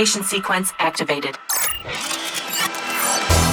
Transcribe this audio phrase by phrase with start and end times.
[0.00, 1.34] Evacuation sequence activated.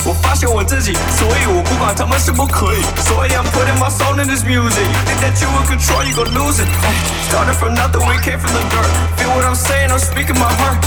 [0.05, 2.81] 我发现我自己，所以我不管他们是不可以。
[3.03, 4.87] 所以 I'm putting my soul in this music.
[4.87, 6.69] You think that you will control, you gon' lose it.
[6.87, 6.95] Ay,
[7.27, 8.87] started from nothing, we came from the dirt.
[9.19, 10.79] Feel what I'm saying, I'm speaking my heart.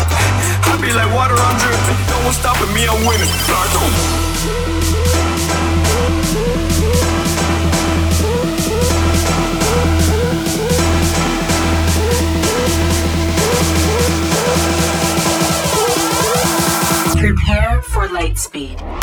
[0.64, 2.00] I be like water, I'm dripping.
[2.08, 3.28] No one stopping me, I'm winning.
[3.44, 4.69] Prepare
[18.11, 19.00] Light speed.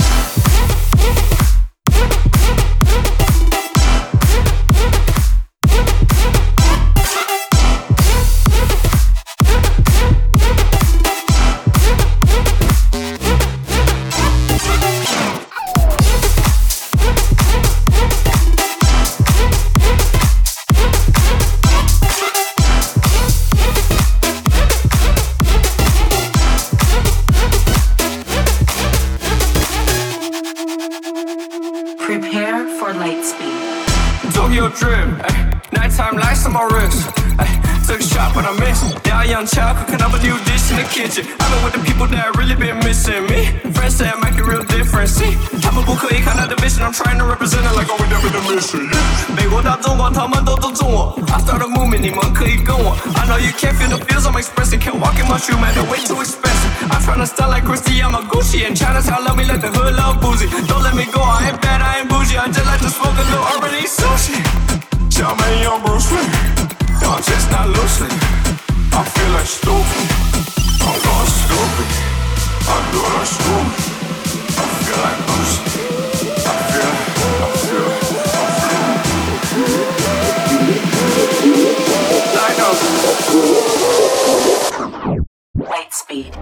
[32.76, 34.32] For light speed.
[34.34, 37.08] Tokyo drip, ay, nighttime lights on my wrist.
[37.38, 38.83] Ay, took a shot, but I missed.
[39.05, 41.25] Yeah, young child cooking up a new dish in the kitchen.
[41.39, 43.53] I've been with the people that really been missing me.
[43.73, 45.13] Friends say I make a real difference.
[45.13, 48.89] See, 他们不可以看到的 vision, I'm trying to represent it like I'm with the mission.
[49.35, 51.19] 美国到中国，他们都尊重我。
[51.27, 52.97] I start a movement，你们可以跟我。
[53.15, 54.79] I know you can't feel the feels I'm expressing.
[54.79, 56.71] Can't walk in my shoe, man, they're way too expensive.
[56.89, 58.65] I'm trying to style like Christy, I'm a Gucci.
[58.65, 60.47] And Chinatown love me like the hood love boozy.
[60.67, 62.37] Don't let me go, I ain't bad, I ain't bougie.
[62.37, 64.37] I just like to smoke a little urban eat sushi.
[65.09, 66.76] Tell me I'm Bruce Lee.
[67.02, 68.08] I'm just not loosely.
[68.92, 70.08] I feel like stupid.
[70.82, 71.88] I'm going stupid.
[72.68, 73.72] I do like stupid.
[74.58, 75.56] I feel like Bruce.
[76.46, 76.92] I feel,
[77.24, 78.88] I feel, I feel.
[82.36, 82.60] Line
[85.66, 85.68] up.
[85.70, 86.32] Light speed.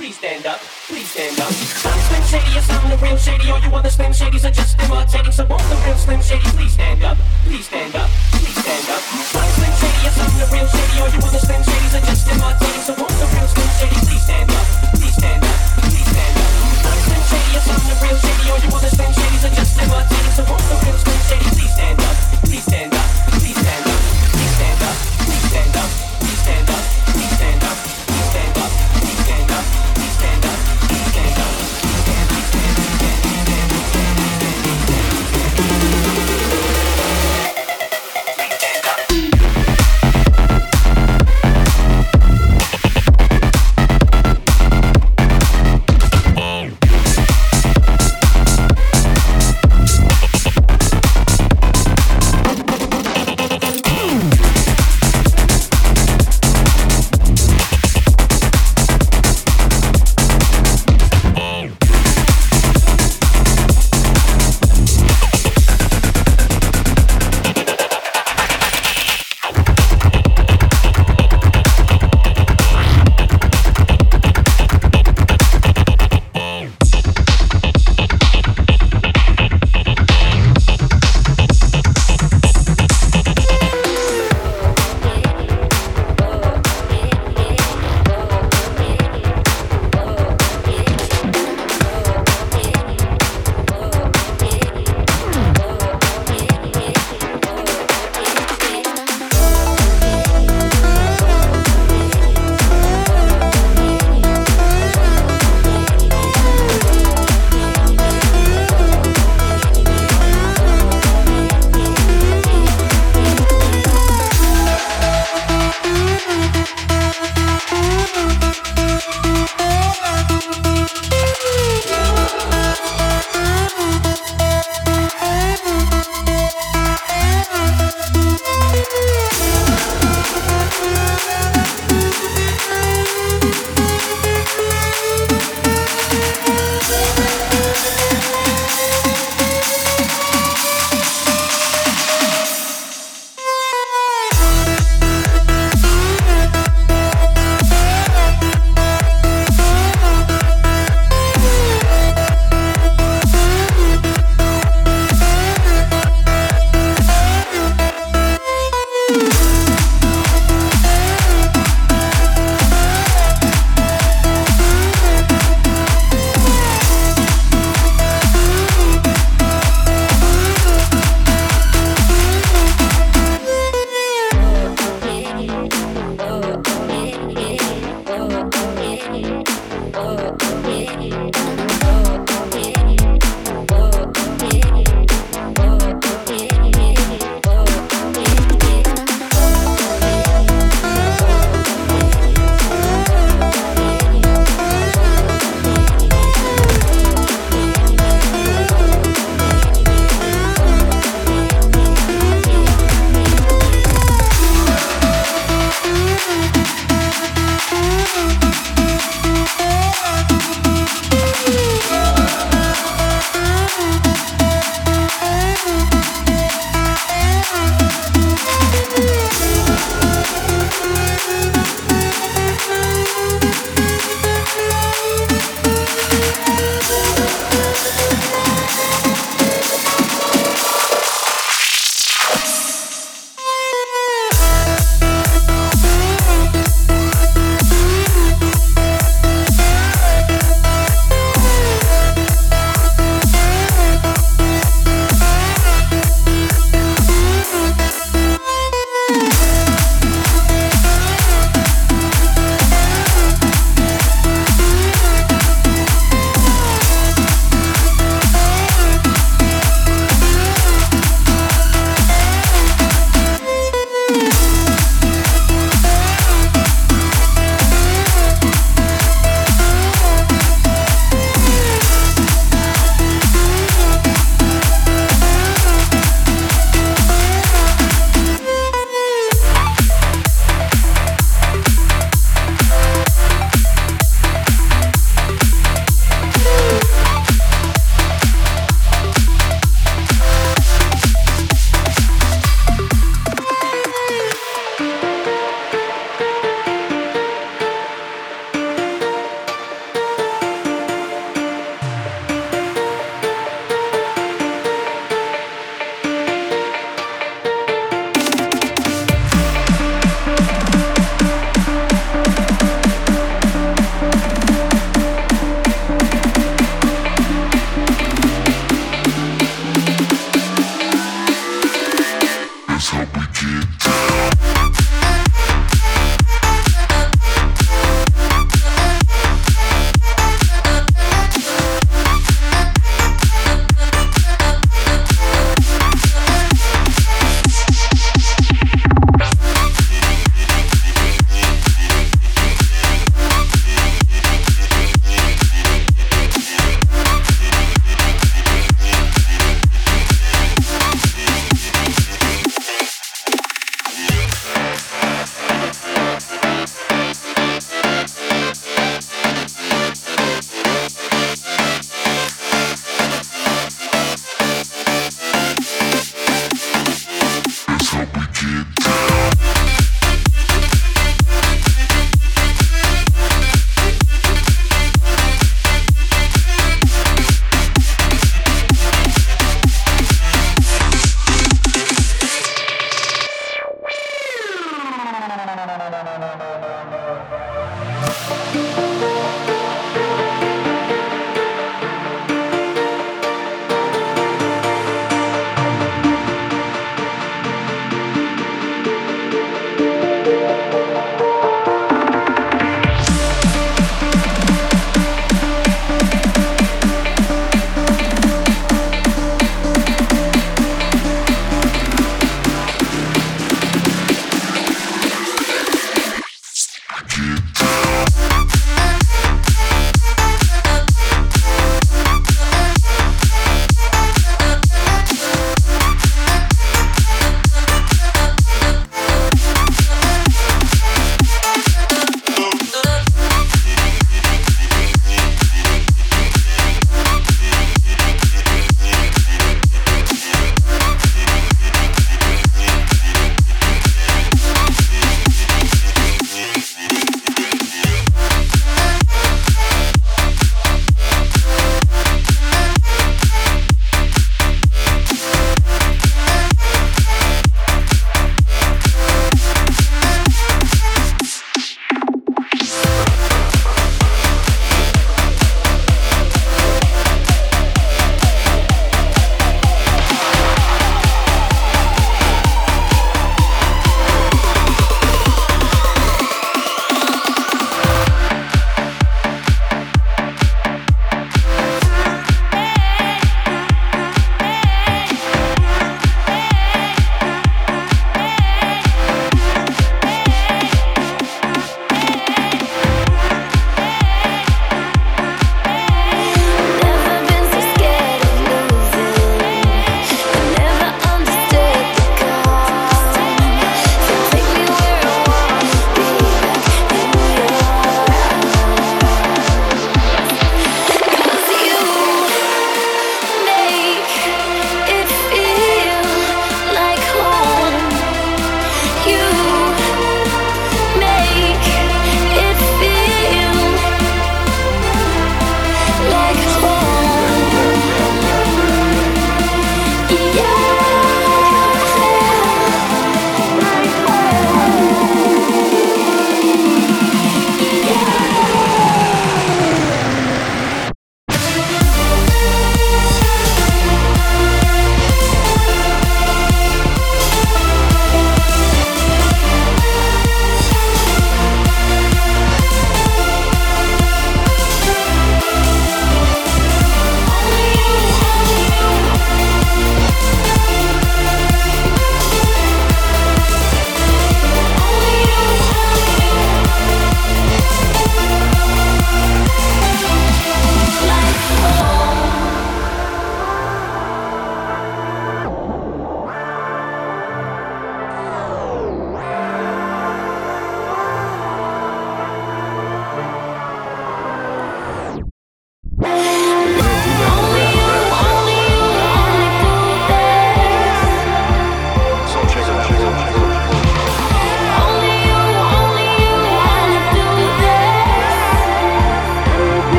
[0.00, 0.56] Please stand up,
[0.88, 1.52] please stand up.
[1.52, 3.52] Some Slim Shady or some the real Shady.
[3.52, 5.28] All you other Slim Shadys are just imitating.
[5.28, 9.02] So all the real Slim Shady, please stand up, please stand up, please stand up.
[9.28, 10.96] Some Slim Shady or some the real Shady.
[11.04, 12.80] All you other Slim Shadys are just imitating.
[12.88, 14.64] So all the real Slim Shady, please stand up,
[14.96, 16.48] please stand up, please stand up.
[16.80, 18.46] Some Slim Shady or some the real Shady.
[18.48, 20.32] All you other Slim Shadys are just imitating.
[20.32, 21.69] So all the real Slim Shady, please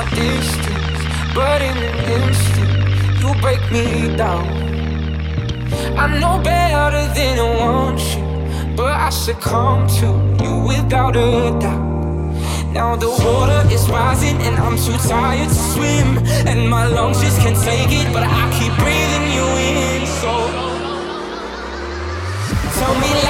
[0.00, 1.02] my distance,
[1.34, 4.46] but in an instant, you break me down.
[5.98, 10.08] I know better than I want you, but I succumb to
[10.42, 12.72] you without a doubt.
[12.72, 16.08] Now the water is rising, and I'm too tired to swim,
[16.48, 20.06] and my lungs just can't take it, but I keep breathing you in.
[20.20, 20.32] So
[22.78, 23.29] tell me.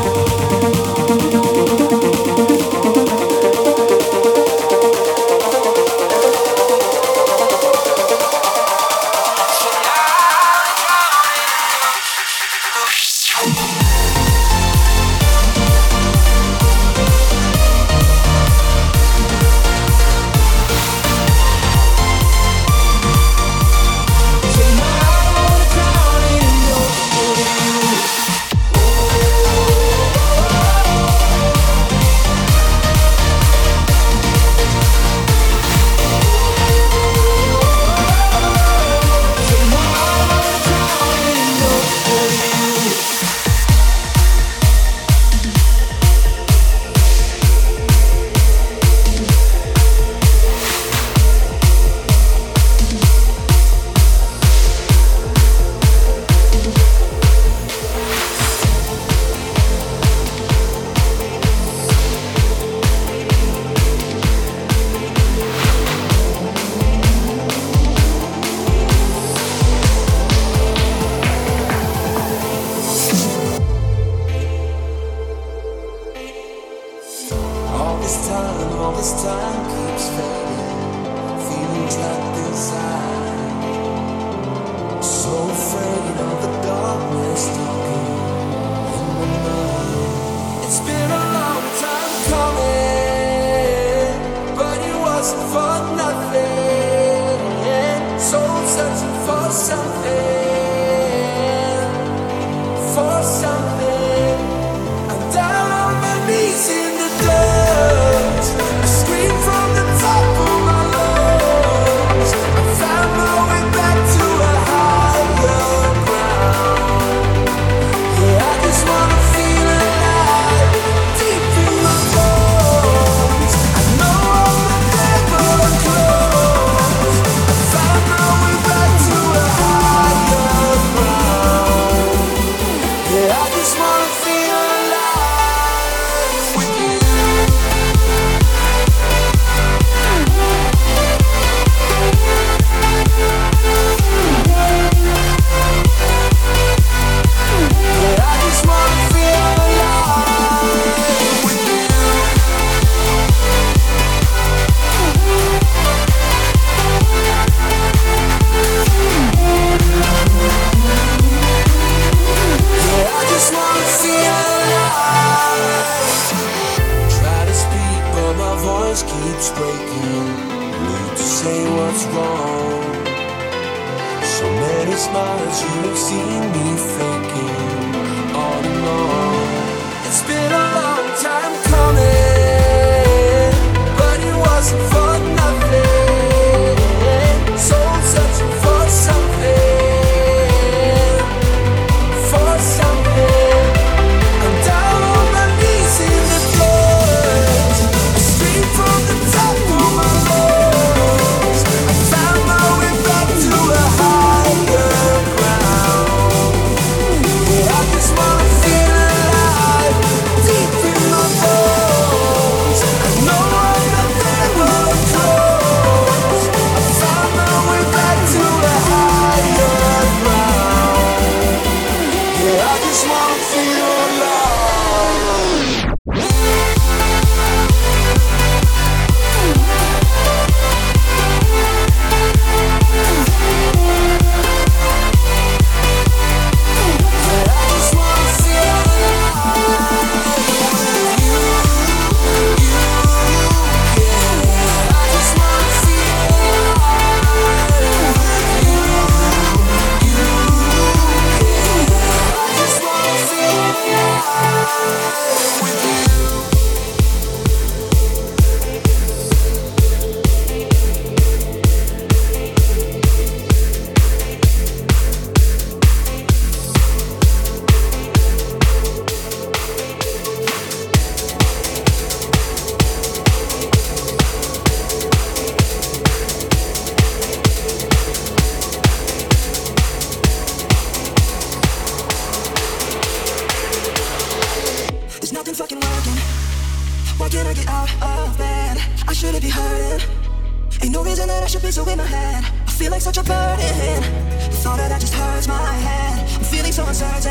[296.93, 297.25] sides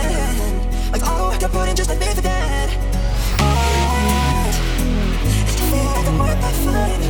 [0.93, 2.23] Like all the work I put in just to be for
[3.41, 4.57] All I want
[5.49, 7.10] is to feel like I'm worth my fight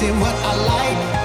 [0.00, 1.19] see what I like.